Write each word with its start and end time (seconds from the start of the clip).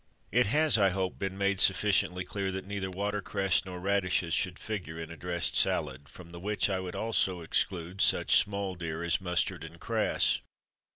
It 0.31 0.47
has, 0.47 0.79
I 0.79 0.89
hope, 0.89 1.19
been 1.19 1.37
made 1.37 1.59
sufficiently 1.59 2.25
clear 2.25 2.51
that 2.53 2.65
neither 2.65 2.89
water 2.89 3.21
cress 3.21 3.63
nor 3.65 3.79
radishes 3.79 4.33
should 4.33 4.57
figure 4.57 4.97
in 4.99 5.11
a 5.11 5.15
dressed 5.15 5.55
salad; 5.55 6.09
from 6.09 6.31
the 6.31 6.39
which 6.39 6.71
I 6.71 6.79
would 6.79 6.95
also 6.95 7.41
exclude 7.41 8.01
such 8.01 8.37
"small 8.39 8.73
deer" 8.73 9.03
as 9.03 9.21
mustard 9.21 9.63
and 9.63 9.79
cress. 9.79 10.39